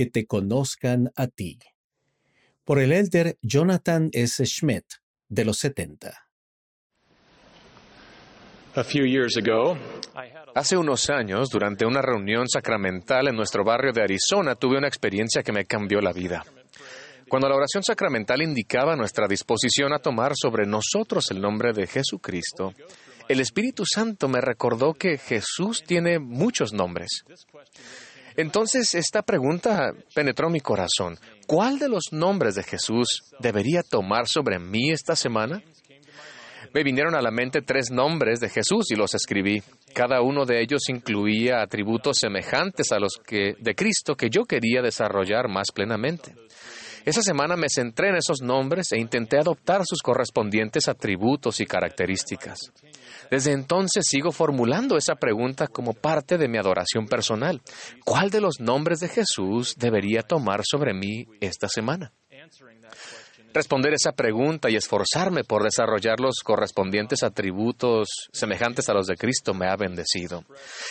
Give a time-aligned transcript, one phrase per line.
[0.00, 1.58] que te conozcan a ti.
[2.64, 4.42] Por el elder Jonathan S.
[4.46, 4.86] Schmidt,
[5.28, 6.10] de los 70.
[10.54, 15.42] Hace unos años, durante una reunión sacramental en nuestro barrio de Arizona, tuve una experiencia
[15.42, 16.46] que me cambió la vida.
[17.28, 22.72] Cuando la oración sacramental indicaba nuestra disposición a tomar sobre nosotros el nombre de Jesucristo,
[23.28, 27.22] el Espíritu Santo me recordó que Jesús tiene muchos nombres.
[28.36, 31.18] Entonces esta pregunta penetró mi corazón.
[31.46, 35.62] ¿Cuál de los nombres de Jesús debería tomar sobre mí esta semana?
[36.72, 39.60] Me vinieron a la mente tres nombres de Jesús y los escribí.
[39.92, 45.48] Cada uno de ellos incluía atributos semejantes a los de Cristo que yo quería desarrollar
[45.48, 46.32] más plenamente.
[47.04, 52.58] Esa semana me centré en esos nombres e intenté adoptar sus correspondientes atributos y características.
[53.30, 57.62] Desde entonces sigo formulando esa pregunta como parte de mi adoración personal.
[58.04, 62.12] ¿Cuál de los nombres de Jesús debería tomar sobre mí esta semana?
[63.52, 69.54] Responder esa pregunta y esforzarme por desarrollar los correspondientes atributos semejantes a los de Cristo
[69.54, 70.44] me ha bendecido.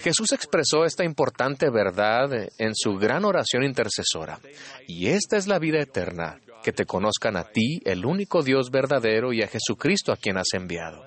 [0.00, 4.40] Jesús expresó esta importante verdad en su gran oración intercesora.
[4.88, 9.32] Y esta es la vida eterna, que te conozcan a ti, el único Dios verdadero,
[9.32, 11.04] y a Jesucristo a quien has enviado.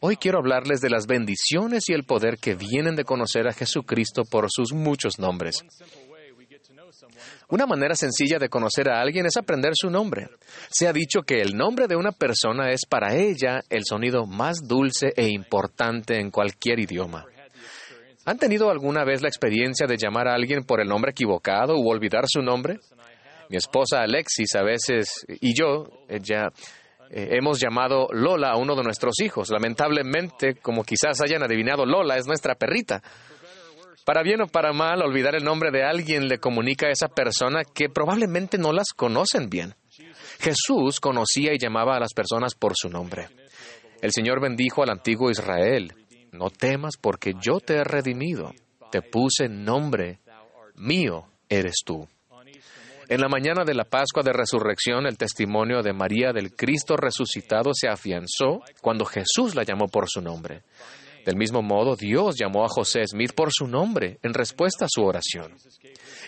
[0.00, 4.24] Hoy quiero hablarles de las bendiciones y el poder que vienen de conocer a Jesucristo
[4.24, 5.64] por sus muchos nombres.
[7.48, 10.28] Una manera sencilla de conocer a alguien es aprender su nombre.
[10.70, 14.58] Se ha dicho que el nombre de una persona es para ella el sonido más
[14.66, 17.24] dulce e importante en cualquier idioma.
[18.24, 21.90] ¿Han tenido alguna vez la experiencia de llamar a alguien por el nombre equivocado u
[21.90, 22.78] olvidar su nombre?
[23.48, 26.48] Mi esposa Alexis a veces y yo ya
[27.10, 29.50] eh, hemos llamado Lola a uno de nuestros hijos.
[29.50, 33.02] Lamentablemente, como quizás hayan adivinado, Lola es nuestra perrita.
[34.04, 37.62] Para bien o para mal, olvidar el nombre de alguien le comunica a esa persona
[37.62, 39.74] que probablemente no las conocen bien.
[40.40, 43.28] Jesús conocía y llamaba a las personas por su nombre.
[44.00, 45.92] El Señor bendijo al antiguo Israel.
[46.32, 48.52] No temas porque yo te he redimido.
[48.90, 50.20] Te puse nombre.
[50.74, 52.08] Mío eres tú.
[53.08, 57.72] En la mañana de la Pascua de Resurrección, el testimonio de María del Cristo resucitado
[57.74, 60.62] se afianzó cuando Jesús la llamó por su nombre.
[61.24, 65.02] Del mismo modo, Dios llamó a José Smith por su nombre en respuesta a su
[65.02, 65.54] oración.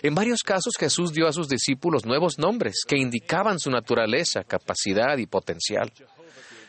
[0.01, 5.17] En varios casos Jesús dio a sus discípulos nuevos nombres que indicaban su naturaleza, capacidad
[5.17, 5.91] y potencial.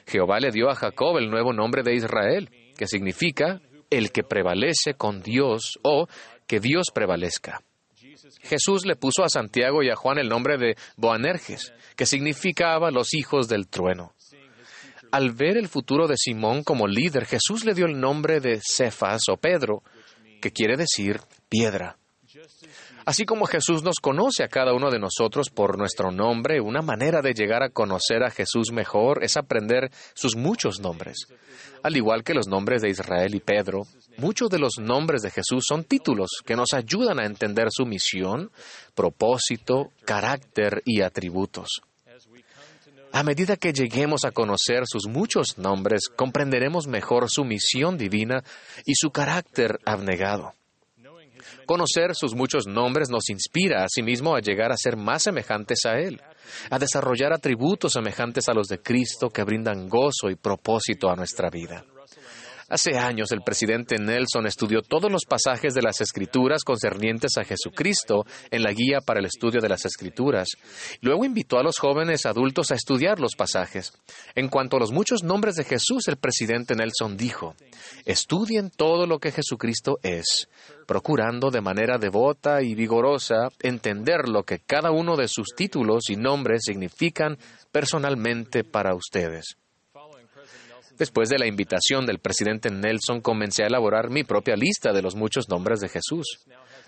[0.07, 3.61] Jehová le dio a Jacob el nuevo nombre de Israel, que significa
[3.91, 6.09] el que prevalece con Dios o
[6.47, 7.63] que Dios prevalezca.
[8.43, 13.15] Jesús le puso a Santiago y a Juan el nombre de Boanerges, que significaba los
[13.15, 14.16] hijos del trueno.
[15.13, 19.23] Al ver el futuro de Simón como líder, Jesús le dio el nombre de Cefas
[19.31, 19.83] o Pedro,
[20.41, 21.97] que quiere decir piedra.
[23.05, 27.23] Así como Jesús nos conoce a cada uno de nosotros por nuestro nombre, una manera
[27.23, 31.29] de llegar a conocer a Jesús mejor es aprender sus muchos nombres.
[31.85, 33.83] Al igual que los nombres de Israel y Pedro,
[34.19, 38.51] muchos de los nombres de Jesús son títulos que nos ayudan a entender su misión,
[38.95, 41.83] propósito, carácter y atributos.
[43.17, 48.45] A medida que lleguemos a conocer sus muchos nombres, comprenderemos mejor su misión divina
[48.85, 50.53] y su carácter abnegado.
[51.65, 55.99] Conocer sus muchos nombres nos inspira a sí a llegar a ser más semejantes a
[55.99, 56.21] Él,
[56.69, 61.49] a desarrollar atributos semejantes a los de Cristo que brindan gozo y propósito a nuestra
[61.49, 61.87] vida.
[62.69, 68.25] Hace años el presidente Nelson estudió todos los pasajes de las Escrituras concernientes a Jesucristo
[68.51, 70.49] en la guía para el estudio de las Escrituras.
[71.01, 73.93] Luego invitó a los jóvenes adultos a estudiar los pasajes.
[74.35, 77.55] En cuanto a los muchos nombres de Jesús, el presidente Nelson dijo,
[78.05, 80.49] estudien todo lo que Jesucristo es,
[80.89, 86.17] procurando de manera devota y vigorosa entender lo que cada uno de sus títulos y
[86.17, 87.39] nombres significan
[87.71, 89.57] personalmente para ustedes.
[90.99, 95.15] Después de la invitación del presidente Nelson, comencé a elaborar mi propia lista de los
[95.15, 96.41] muchos nombres de Jesús,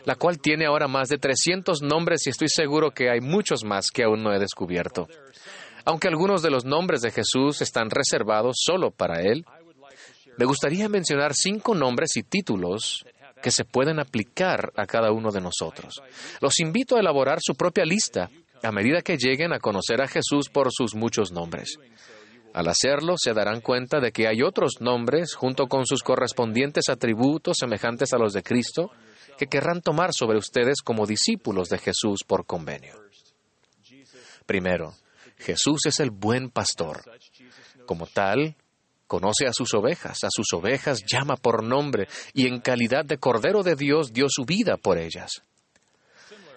[0.04, 3.90] la cual tiene ahora más de 300 nombres y estoy seguro que hay muchos más
[3.90, 5.08] que aún no he descubierto.
[5.84, 9.44] Aunque algunos de los nombres de Jesús están reservados solo para Él,
[10.38, 13.04] me gustaría mencionar cinco nombres y títulos
[13.42, 16.00] que se pueden aplicar a cada uno de nosotros.
[16.40, 18.30] Los invito a elaborar su propia lista
[18.62, 21.78] a medida que lleguen a conocer a Jesús por sus muchos nombres.
[22.58, 27.58] Al hacerlo, se darán cuenta de que hay otros nombres, junto con sus correspondientes atributos
[27.60, 28.90] semejantes a los de Cristo,
[29.38, 32.94] que querrán tomar sobre ustedes como discípulos de Jesús por convenio.
[34.44, 34.92] Primero,
[35.36, 37.04] Jesús es el buen pastor.
[37.86, 38.56] Como tal,
[39.06, 43.62] conoce a sus ovejas, a sus ovejas llama por nombre y en calidad de Cordero
[43.62, 45.44] de Dios dio su vida por ellas.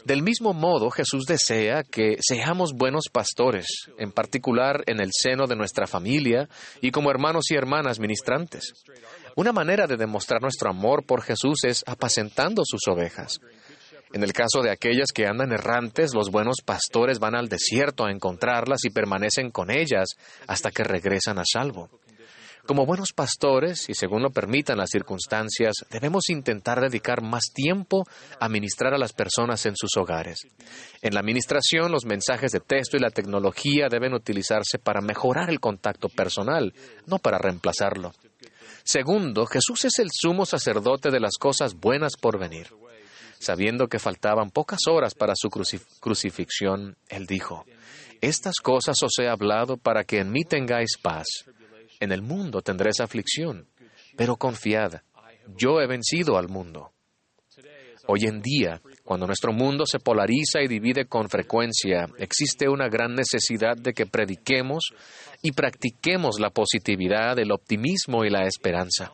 [0.06, 3.68] Del mismo modo, Jesús desea que seamos buenos pastores,
[3.98, 6.50] en particular en el seno de nuestra familia
[6.81, 8.74] y como hermanos y hermanas ministrantes.
[9.36, 13.39] Una manera de demostrar nuestro amor por Jesús es apacentando sus ovejas.
[14.13, 18.12] En el caso de aquellas que andan errantes, los buenos pastores van al desierto a
[18.12, 20.09] encontrarlas y permanecen con ellas
[20.48, 21.89] hasta que regresan a salvo.
[22.66, 28.06] Como buenos pastores, y según lo permitan las circunstancias, debemos intentar dedicar más tiempo
[28.40, 30.40] a ministrar a las personas en sus hogares.
[31.02, 35.60] En la administración, los mensajes de texto y la tecnología deben utilizarse para mejorar el
[35.60, 36.74] contacto personal,
[37.08, 38.13] no para reemplazarlo.
[38.84, 42.68] Segundo, Jesús es el sumo sacerdote de las cosas buenas por venir.
[43.40, 47.66] Sabiendo que faltaban pocas horas para su crucifixión, él dijo,
[48.22, 51.25] Estas cosas os he hablado para que en mí tengáis paz.
[52.01, 53.68] En el mundo tendréis aflicción,
[54.18, 55.01] pero confiad,
[55.56, 56.92] yo he vencido al mundo.
[58.07, 63.13] Hoy en día, cuando nuestro mundo se polariza y divide con frecuencia, existe una gran
[63.13, 64.89] necesidad de que prediquemos
[65.44, 69.12] y practiquemos la positividad, el optimismo y la esperanza.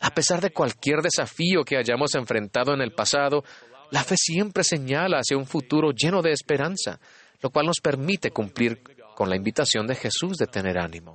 [0.00, 3.44] A pesar de cualquier desafío que hayamos enfrentado en el pasado,
[3.90, 6.98] la fe siempre señala hacia un futuro lleno de esperanza,
[7.42, 8.82] lo cual nos permite cumplir
[9.14, 11.14] con la invitación de Jesús de tener ánimo.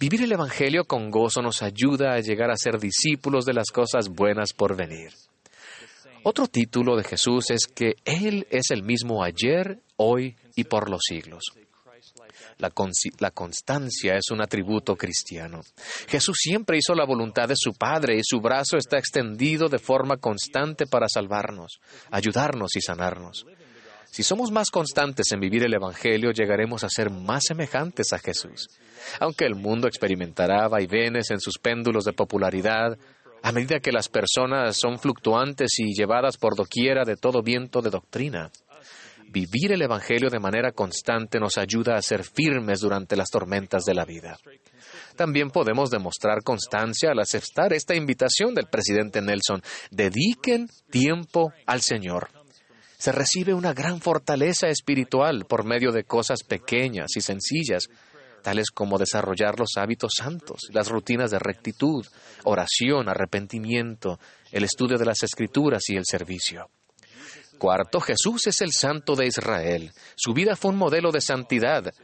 [0.00, 4.08] Vivir el Evangelio con gozo nos ayuda a llegar a ser discípulos de las cosas
[4.08, 5.12] buenas por venir.
[6.22, 11.02] Otro título de Jesús es que Él es el mismo ayer, hoy y por los
[11.06, 11.42] siglos.
[12.56, 15.60] La, constancia es un atributo cristiano.
[16.08, 20.16] Jesús siempre hizo la voluntad de su Padre y su brazo está extendido de forma
[20.16, 21.78] constante para salvarnos,
[22.10, 23.44] ayudarnos y sanarnos.
[24.10, 28.68] Si somos más constantes en vivir el Evangelio, llegaremos a ser más semejantes a Jesús.
[29.20, 32.98] Aunque el mundo experimentará vaivenes en sus péndulos de popularidad,
[33.42, 37.90] a medida que las personas son fluctuantes y llevadas por doquiera de todo viento de
[37.90, 38.50] doctrina,
[39.28, 43.94] vivir el Evangelio de manera constante nos ayuda a ser firmes durante las tormentas de
[43.94, 44.36] la vida.
[45.14, 49.62] También podemos demostrar constancia al aceptar esta invitación del presidente Nelson.
[49.92, 52.39] Dediquen tiempo al Señor.
[53.00, 57.88] Se recibe una gran fortaleza espiritual por medio de cosas pequeñas y sencillas
[58.42, 62.04] tales como desarrollar los hábitos santos, las rutinas de rectitud,
[62.44, 64.18] oración, arrepentimiento,
[64.52, 66.68] el estudio de las escrituras y el servicio.
[67.56, 69.92] Cuarto, Jesús es el santo de Israel.
[70.14, 71.94] Su vida fue un modelo de santidad.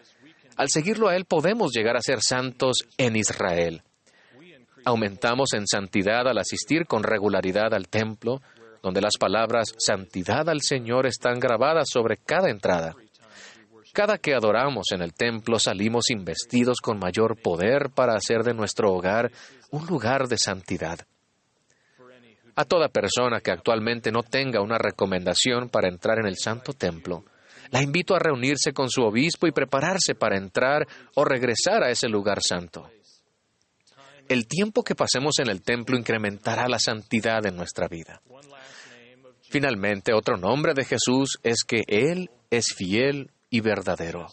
[0.56, 3.82] Al seguirlo a Él podemos llegar a ser santos en Israel.
[4.86, 8.40] Aumentamos en santidad al asistir con regularidad al templo,
[8.86, 12.94] donde las palabras santidad al Señor están grabadas sobre cada entrada.
[13.92, 18.92] Cada que adoramos en el templo salimos investidos con mayor poder para hacer de nuestro
[18.92, 19.32] hogar
[19.72, 21.00] un lugar de santidad.
[22.54, 27.24] A toda persona que actualmente no tenga una recomendación para entrar en el santo templo,
[27.72, 30.86] la invito a reunirse con su obispo y prepararse para entrar
[31.16, 32.88] o regresar a ese lugar santo.
[34.28, 38.20] El tiempo que pasemos en el templo incrementará la santidad en nuestra vida.
[39.48, 44.26] Finalmente, otro nombre de Jesús es que Él es fiel y verdadero.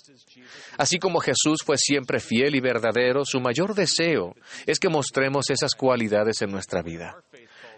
[0.78, 4.36] Así como Jesús fue siempre fiel y verdadero, su mayor deseo
[4.66, 7.16] es que mostremos esas cualidades en nuestra vida.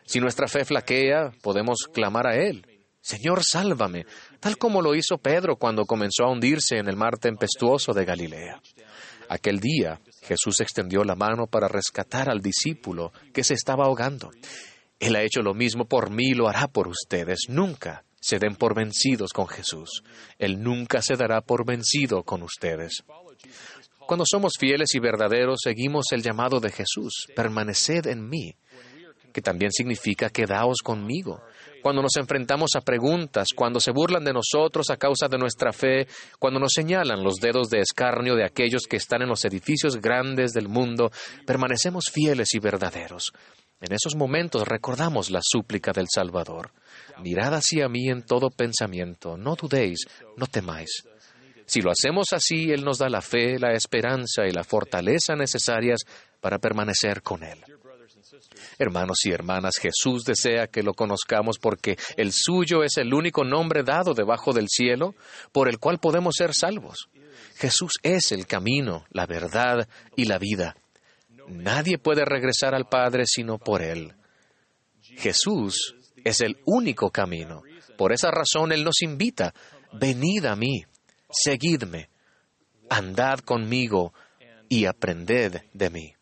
[0.06, 2.66] Si nuestra fe flaquea, podemos clamar a Él.
[3.02, 4.06] Señor, sálvame,
[4.40, 8.60] tal como lo hizo Pedro cuando comenzó a hundirse en el mar tempestuoso de Galilea.
[9.30, 14.32] Aquel día, Jesús extendió la mano para rescatar al discípulo que se estaba ahogando.
[15.00, 17.46] Él ha hecho lo mismo por mí y lo hará por ustedes.
[17.48, 20.04] Nunca se den por vencidos con Jesús.
[20.40, 23.04] Él nunca se dará por vencido con ustedes.
[24.00, 28.56] Cuando somos fieles y verdaderos, seguimos el llamado de Jesús, permaneced en mí,
[29.36, 31.44] que también significa quedaos conmigo.
[31.84, 36.08] Cuando nos enfrentamos a preguntas, cuando se burlan de nosotros a causa de nuestra fe,
[36.40, 40.54] cuando nos señalan los dedos de escarnio de aquellos que están en los edificios grandes
[40.54, 41.12] del mundo,
[41.46, 43.34] permanecemos fieles y verdaderos.
[43.82, 46.72] En esos momentos recordamos la súplica del Salvador.
[47.22, 50.00] Mirad hacia mí en todo pensamiento, no dudéis,
[50.38, 51.04] no temáis.
[51.66, 56.00] Si lo hacemos así, Él nos da la fe, la esperanza y la fortaleza necesarias
[56.40, 57.60] para permanecer con Él.
[58.78, 63.84] Hermanos y hermanas, Jesús desea que lo conozcamos porque el suyo es el único nombre
[63.84, 65.16] dado debajo del cielo
[65.52, 67.10] por el cual podemos ser salvos.
[67.56, 70.76] Jesús es el camino, la verdad y la vida.
[71.48, 74.14] Nadie puede regresar al Padre sino por Él.
[75.02, 77.64] Jesús es el único camino.
[77.98, 79.54] Por esa razón Él nos invita,
[79.94, 80.84] venid a mí,
[81.30, 82.10] seguidme,
[82.90, 84.14] andad conmigo
[84.68, 86.14] y aprended de mí.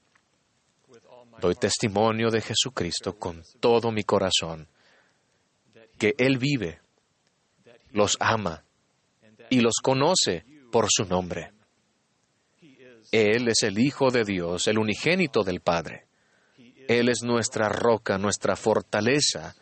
[1.44, 4.66] Doy testimonio de Jesucristo con todo mi corazón,
[6.00, 6.80] que Él vive
[7.92, 8.64] los ama
[9.50, 11.52] y los conoce por su nombre.
[13.12, 16.06] Él es el Hijo de Dios, el unigénito del Padre.
[16.88, 19.54] Él es nuestra roca, nuestra fortaleza,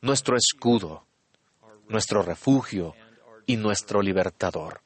[0.00, 1.04] nuestro escudo,
[1.86, 2.94] nuestro refugio
[3.44, 4.80] y nuestro libertador.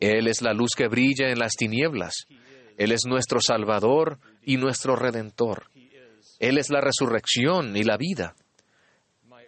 [0.00, 2.26] Él es la luz que brilla en las tinieblas.
[2.76, 5.70] Él es nuestro Salvador y nuestro Redentor.
[6.38, 8.34] Él es la resurrección y la vida.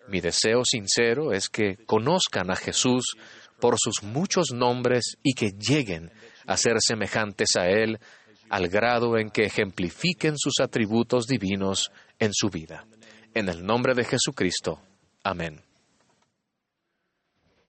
[0.08, 3.16] Mi deseo sincero es que conozcan a Jesús
[3.60, 6.10] por sus muchos nombres y que lleguen
[6.46, 7.98] a ser semejantes a Él
[8.50, 12.86] al grado en que ejemplifiquen sus atributos divinos en su vida.
[13.32, 14.80] En el nombre de Jesucristo.
[15.24, 15.62] Amén.